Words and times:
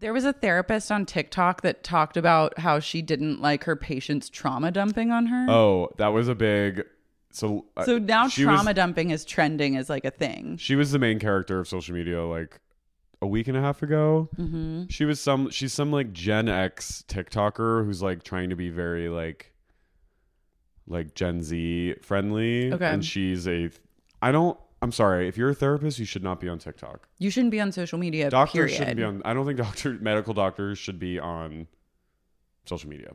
There 0.00 0.12
was 0.12 0.24
a 0.24 0.32
therapist 0.32 0.92
on 0.92 1.06
TikTok 1.06 1.62
that 1.62 1.82
talked 1.82 2.16
about 2.16 2.58
how 2.58 2.78
she 2.78 3.02
didn't 3.02 3.40
like 3.40 3.64
her 3.64 3.74
patients 3.74 4.28
trauma 4.28 4.70
dumping 4.70 5.10
on 5.10 5.26
her. 5.26 5.46
Oh, 5.48 5.88
that 5.98 6.08
was 6.08 6.28
a 6.28 6.34
big. 6.34 6.84
So 7.32 7.66
uh, 7.76 7.84
so 7.84 7.98
now 7.98 8.28
trauma 8.28 8.64
was, 8.66 8.74
dumping 8.74 9.10
is 9.10 9.24
trending 9.24 9.76
as 9.76 9.90
like 9.90 10.04
a 10.04 10.10
thing. 10.10 10.56
She 10.56 10.76
was 10.76 10.92
the 10.92 10.98
main 10.98 11.18
character 11.18 11.58
of 11.58 11.68
social 11.68 11.94
media 11.94 12.24
like 12.24 12.60
a 13.20 13.26
week 13.26 13.48
and 13.48 13.56
a 13.56 13.60
half 13.60 13.82
ago. 13.82 14.28
Mm-hmm. 14.36 14.86
She 14.88 15.04
was 15.04 15.20
some. 15.20 15.50
She's 15.50 15.72
some 15.72 15.90
like 15.92 16.12
Gen 16.12 16.48
X 16.48 17.04
TikToker 17.08 17.84
who's 17.84 18.02
like 18.02 18.22
trying 18.22 18.50
to 18.50 18.56
be 18.56 18.70
very 18.70 19.08
like 19.08 19.52
like 20.86 21.14
Gen 21.14 21.42
Z 21.42 21.96
friendly. 22.02 22.72
Okay. 22.72 22.86
And 22.86 23.04
she's 23.04 23.46
a. 23.48 23.70
I 24.22 24.32
don't. 24.32 24.58
I'm 24.80 24.92
sorry. 24.92 25.26
If 25.28 25.36
you're 25.36 25.50
a 25.50 25.54
therapist, 25.54 25.98
you 25.98 26.04
should 26.04 26.22
not 26.22 26.40
be 26.40 26.48
on 26.48 26.58
TikTok. 26.58 27.08
You 27.18 27.30
shouldn't 27.30 27.50
be 27.50 27.60
on 27.60 27.72
social 27.72 27.98
media. 27.98 28.30
Doctors 28.30 28.52
period. 28.54 28.76
shouldn't 28.76 28.96
be 28.96 29.02
on. 29.04 29.22
I 29.24 29.34
don't 29.34 29.44
think 29.44 29.58
doctor 29.58 29.94
medical 30.00 30.34
doctors 30.34 30.78
should 30.78 30.98
be 30.98 31.18
on 31.18 31.66
social 32.64 32.88
media. 32.88 33.12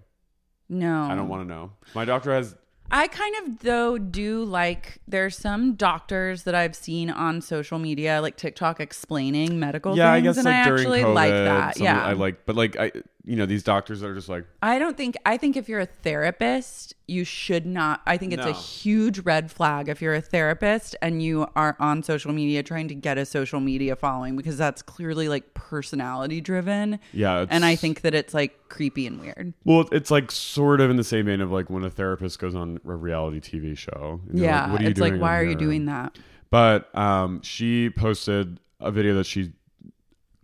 No, 0.69 1.03
I 1.03 1.15
don't 1.15 1.29
want 1.29 1.43
to 1.43 1.47
know. 1.47 1.71
My 1.95 2.05
doctor 2.05 2.33
has. 2.33 2.55
I 2.91 3.07
kind 3.07 3.35
of 3.43 3.59
though 3.59 3.97
do 3.97 4.43
like 4.43 4.99
there's 5.07 5.37
some 5.37 5.73
doctors 5.75 6.43
that 6.43 6.53
I've 6.53 6.75
seen 6.75 7.09
on 7.09 7.41
social 7.41 7.79
media 7.79 8.21
like 8.21 8.35
TikTok 8.35 8.79
explaining 8.79 9.57
medical 9.59 9.95
Yeah, 9.95 10.11
I 10.11 10.17
things 10.21 10.35
guess 10.35 10.37
and 10.37 10.45
like 10.45 10.53
I 10.55 10.57
actually 10.57 11.01
COVID, 11.01 11.13
like 11.15 11.31
that. 11.31 11.79
yeah. 11.79 12.03
I 12.05 12.13
like, 12.13 12.45
but 12.45 12.55
like 12.55 12.77
I, 12.77 12.91
you 13.25 13.37
know, 13.37 13.45
these 13.45 13.63
doctors 13.63 14.01
that 14.01 14.07
are 14.07 14.15
just 14.15 14.27
like, 14.27 14.45
I 14.61 14.79
don't 14.79 14.97
think 14.97 15.15
I 15.25 15.37
think 15.37 15.55
if 15.55 15.69
you're 15.69 15.79
a 15.79 15.85
therapist, 15.85 16.93
you 17.07 17.23
should 17.23 17.65
not 17.65 18.01
I 18.05 18.17
think 18.17 18.33
it's 18.33 18.45
a 18.45 18.51
huge 18.51 19.19
red 19.19 19.49
flag 19.51 19.87
if 19.87 20.01
you're 20.01 20.13
a 20.13 20.21
therapist 20.21 20.95
and 21.01 21.23
you 21.23 21.47
are 21.55 21.77
on 21.79 22.03
social 22.03 22.33
media 22.33 22.63
trying 22.63 22.87
to 22.89 22.95
get 22.95 23.17
a 23.17 23.25
social 23.25 23.59
media 23.61 23.95
following 23.95 24.35
because 24.35 24.57
that's 24.57 24.81
clearly 24.81 25.29
like 25.29 25.53
personality 25.53 26.41
driven. 26.41 26.99
yeah. 27.13 27.45
And 27.49 27.63
I 27.63 27.75
think 27.75 28.01
that 28.01 28.13
it's 28.13 28.33
like 28.33 28.67
creepy 28.67 29.07
and 29.07 29.19
weird. 29.21 29.53
Well, 29.63 29.87
it's 29.91 30.11
like 30.11 30.29
sort 30.29 30.81
of 30.81 30.89
in 30.89 30.97
the 30.97 31.03
same 31.03 31.25
vein 31.25 31.39
of 31.39 31.51
like 31.51 31.69
when 31.69 31.83
a 31.83 31.89
therapist 31.89 32.39
goes 32.39 32.55
on 32.55 32.79
a 32.85 32.95
reality 32.95 33.39
TV 33.39 33.77
show. 33.77 34.19
and 34.27 34.37
you're 34.37 34.47
yeah. 34.47 34.69
what 34.71 34.81
are 34.81 34.83
you 34.83 34.89
it's 34.89 34.99
like 34.99 35.11
doing 35.13 35.21
why 35.21 35.35
on 35.35 35.39
are 35.39 35.43
you 35.43 35.49
here? 35.49 35.57
doing 35.59 35.85
that? 35.85 36.17
But 36.49 36.95
um, 36.95 37.41
she 37.41 37.89
posted 37.89 38.59
a 38.79 38.91
video 38.91 39.15
that 39.15 39.25
she 39.25 39.53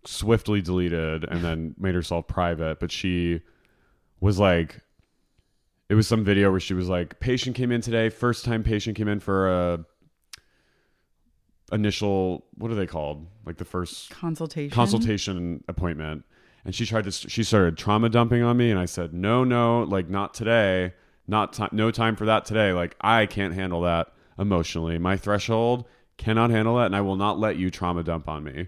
swiftly 0.06 0.62
deleted 0.62 1.24
and 1.24 1.44
then 1.44 1.76
made 1.78 1.96
herself 1.96 2.28
private. 2.28 2.80
But 2.80 2.92
she 2.92 3.42
was 4.20 4.40
like, 4.40 4.82
it 5.90 5.96
was 5.96 6.08
some 6.08 6.24
video 6.24 6.52
where 6.52 6.60
she 6.60 6.74
was 6.74 6.88
like, 6.88 7.20
patient 7.20 7.56
came 7.56 7.72
in 7.72 7.82
today, 7.82 8.10
first 8.10 8.46
time 8.46 8.64
patient 8.64 8.96
came 8.96 9.08
in 9.08 9.20
for 9.20 9.50
a 9.50 9.86
initial 11.72 12.46
what 12.56 12.72
are 12.72 12.76
they 12.76 12.88
called 12.88 13.28
like 13.46 13.58
the 13.58 13.66
first 13.66 14.10
Consultation. 14.10 14.74
consultation 14.74 15.64
appointment 15.68 16.24
and 16.66 16.74
she 16.74 16.86
tried 16.86 17.04
to 17.04 17.12
she 17.12 17.44
started 17.44 17.78
trauma 17.78 18.10
dumping 18.10 18.42
on 18.42 18.58
me 18.58 18.72
and 18.72 18.80
i 18.80 18.86
said 18.86 19.14
no 19.14 19.44
no 19.44 19.84
like 19.84 20.10
not 20.10 20.34
today 20.34 20.94
not 21.28 21.54
ti 21.54 21.66
no 21.72 21.92
time 21.92 22.16
for 22.16 22.26
that 22.26 22.46
today 22.46 22.74
like 22.74 22.96
i 23.02 23.26
can't 23.26 23.54
handle 23.54 23.82
that 23.82 24.08
emotionally 24.38 24.98
my 24.98 25.16
threshold 25.16 25.86
cannot 26.18 26.50
handle 26.50 26.76
that 26.78 26.88
and 26.88 26.96
i 26.96 27.02
will 27.02 27.16
not 27.16 27.40
let 27.40 27.56
you 27.56 27.70
trauma 27.70 28.04
dump 28.04 28.28
on 28.28 28.44
me 28.44 28.68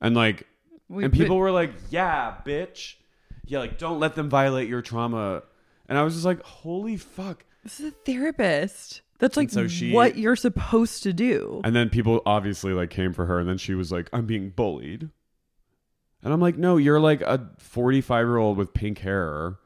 and 0.00 0.14
like 0.14 0.46
We- 0.88 1.04
and 1.04 1.12
people 1.12 1.36
were 1.38 1.50
like 1.50 1.72
yeah 1.90 2.34
bitch 2.44 2.94
yeah 3.46 3.58
like 3.60 3.78
don't 3.78 4.00
let 4.00 4.14
them 4.14 4.28
violate 4.30 4.68
your 4.68 4.82
trauma 4.82 5.42
and 5.88 5.98
i 5.98 6.02
was 6.02 6.14
just 6.14 6.24
like 6.26 6.42
holy 6.42 6.96
fuck 6.96 7.44
This 7.62 7.80
is 7.80 7.86
a 7.88 7.90
therapist. 7.90 9.00
That's 9.20 9.36
like 9.36 9.48
so 9.50 9.68
she- 9.68 9.92
what 9.92 10.18
you're 10.18 10.36
supposed 10.36 11.02
to 11.04 11.12
do. 11.12 11.60
And 11.64 11.74
then 11.74 11.88
people 11.88 12.20
obviously 12.26 12.72
like 12.74 12.90
came 12.90 13.12
for 13.14 13.24
her, 13.26 13.38
and 13.38 13.48
then 13.48 13.56
she 13.58 13.72
was 13.74 13.90
like, 13.92 14.10
"I'm 14.12 14.26
being 14.26 14.50
bullied," 14.50 15.08
and 16.22 16.32
I'm 16.32 16.40
like, 16.40 16.58
"No, 16.58 16.76
you're 16.76 17.00
like 17.00 17.22
a 17.22 17.48
45 17.58 18.26
year 18.26 18.36
old 18.36 18.58
with 18.58 18.74
pink 18.74 18.98
hair, 18.98 19.56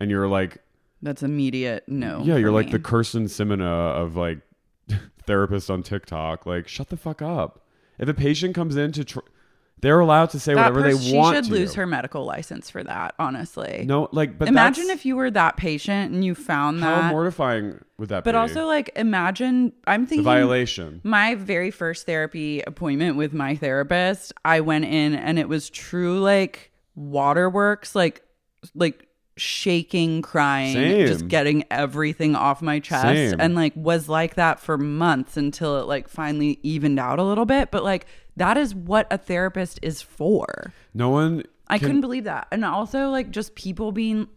and 0.00 0.10
you're 0.10 0.26
like, 0.26 0.58
That's 1.02 1.22
immediate 1.22 1.84
no. 1.86 2.22
yeah, 2.24 2.36
you're 2.36 2.50
like 2.50 2.66
me. 2.66 2.72
the 2.72 2.78
Kyrsten 2.80 3.24
Sinema 3.28 3.62
of 3.94 4.16
like 4.16 4.38
therapist 5.26 5.70
on 5.70 5.82
TikTok. 5.82 6.46
Like, 6.46 6.66
shut 6.66 6.88
the 6.88 6.96
fuck 6.96 7.20
up. 7.22 7.60
If 7.98 8.08
a 8.08 8.14
patient 8.14 8.54
comes 8.54 8.74
in 8.74 8.90
to, 8.92 9.04
tr- 9.04 9.20
they're 9.84 10.00
allowed 10.00 10.30
to 10.30 10.40
say 10.40 10.54
That 10.54 10.72
whatever 10.72 10.82
pers- 10.82 11.10
they 11.10 11.16
want. 11.16 11.36
She 11.36 11.42
should 11.42 11.44
to. 11.52 11.58
lose 11.60 11.74
her 11.74 11.86
medical 11.86 12.24
license 12.24 12.70
for 12.70 12.82
that. 12.84 13.14
Honestly, 13.18 13.84
No, 13.86 14.08
like, 14.12 14.38
but 14.38 14.48
imagine 14.48 14.88
if 14.90 15.04
you 15.04 15.16
were 15.16 15.30
that 15.30 15.56
patient 15.56 16.12
and 16.12 16.24
you 16.24 16.34
found 16.34 16.80
how 16.80 16.90
that. 16.94 17.02
How 17.04 17.10
mortifying 17.10 17.84
would 17.98 18.08
that 18.08 18.24
but 18.24 18.32
be? 18.32 18.36
also, 18.38 18.66
like, 18.66 18.90
imagine 18.96 19.72
I'm 19.86 20.02
the 20.02 20.08
thinking 20.08 20.24
violation. 20.24 21.00
my 21.04 21.34
very 21.34 21.70
first 21.70 22.06
therapy 22.06 22.60
appointment 22.62 23.16
with 23.16 23.32
my 23.32 23.54
therapist, 23.56 24.32
I 24.44 24.60
went 24.60 24.86
in 24.86 25.14
and 25.14 25.38
it 25.38 25.48
was 25.48 25.70
true 25.70 26.20
like 26.20 26.70
waterworks, 26.96 27.94
like 27.94 28.22
like 28.74 29.06
shaking, 29.36 30.22
crying, 30.22 30.74
Same. 30.74 31.06
just 31.06 31.28
getting 31.28 31.64
everything 31.70 32.36
off 32.36 32.62
my 32.62 32.78
chest 32.78 33.06
Same. 33.06 33.40
and 33.40 33.54
like 33.54 33.72
was 33.74 34.08
like 34.08 34.34
that 34.36 34.60
for 34.60 34.78
months 34.78 35.36
until 35.36 35.80
it 35.80 35.86
like 35.86 36.08
finally 36.08 36.58
evened 36.62 36.98
out 36.98 37.18
a 37.18 37.24
little 37.24 37.46
bit. 37.46 37.70
But 37.70 37.82
like 37.84 38.06
that 38.36 38.56
is 38.56 38.74
what 38.74 39.06
a 39.10 39.18
therapist 39.18 39.78
is 39.82 40.02
for. 40.02 40.72
No 40.92 41.10
one. 41.10 41.44
I 41.66 41.78
couldn't 41.78 42.02
believe 42.02 42.24
that. 42.24 42.46
And 42.52 42.64
also 42.64 43.08
like 43.10 43.30
just 43.30 43.54
people 43.54 43.90
being 43.90 44.28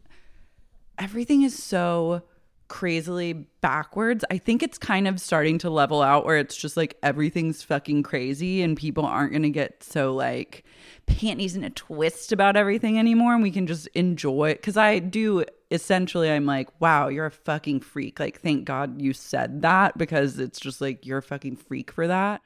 everything 0.98 1.44
is 1.44 1.62
so 1.62 2.24
crazily 2.68 3.34
backwards. 3.62 4.24
I 4.30 4.38
think 4.38 4.64
it's 4.64 4.78
kind 4.78 5.08
of 5.08 5.20
starting 5.20 5.58
to 5.60 5.70
level 5.70 6.02
out 6.02 6.26
where 6.26 6.38
it's 6.38 6.56
just 6.56 6.78
like 6.78 6.98
everything's 7.04 7.64
fucking 7.64 8.04
crazy 8.04 8.62
and 8.62 8.78
people 8.78 9.06
aren't 9.06 9.32
going 9.32 9.44
to 9.44 9.50
get 9.50 9.84
so 9.84 10.14
like 10.14 10.64
panties 11.06 11.56
in 11.56 11.64
a 11.64 11.70
twist 11.70 12.32
about 12.32 12.56
everything 12.56 13.00
anymore 13.00 13.34
and 13.34 13.44
we 13.44 13.52
can 13.52 13.68
just 13.68 13.88
enjoy 13.88 14.50
it 14.50 14.62
cuz 14.62 14.76
I 14.78 15.00
do 15.00 15.46
essentially 15.72 16.32
I'm 16.32 16.46
like, 16.46 16.70
"Wow, 16.82 17.08
you're 17.08 17.26
a 17.26 17.32
fucking 17.32 17.82
freak." 17.82 18.20
Like 18.20 18.40
thank 18.42 18.66
God 18.66 19.02
you 19.02 19.14
said 19.14 19.62
that 19.62 19.98
because 19.98 20.40
it's 20.40 20.60
just 20.60 20.82
like 20.82 21.06
you're 21.06 21.20
a 21.20 21.24
fucking 21.24 21.58
freak 21.58 21.92
for 21.92 22.08
that. 22.08 22.42